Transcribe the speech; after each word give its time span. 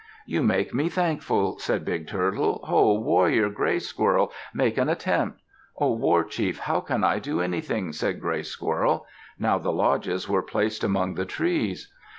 "You 0.25 0.41
make 0.41 0.73
me 0.73 0.89
thankful," 0.89 1.59
said 1.59 1.85
Big 1.85 2.07
Turtle. 2.07 2.61
"Ho! 2.63 2.93
warrior 2.99 3.49
Gray 3.51 3.77
Squirrel, 3.77 4.31
make 4.51 4.79
an 4.79 4.89
attempt." 4.89 5.41
"O 5.77 5.93
war 5.93 6.23
chief, 6.23 6.57
how 6.61 6.79
can 6.81 7.03
I 7.03 7.19
do 7.19 7.39
anything?" 7.39 7.93
said 7.93 8.19
Gray 8.19 8.41
Squirrel. 8.41 9.05
Now 9.37 9.59
the 9.59 9.71
lodges 9.71 10.27
were 10.27 10.41
placed 10.41 10.83
among 10.83 11.13
the 11.13 11.25
trees. 11.25 11.93